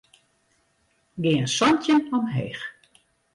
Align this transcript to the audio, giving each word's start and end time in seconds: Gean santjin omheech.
Gean 1.23 1.45
santjin 1.57 2.01
omheech. 2.17 2.61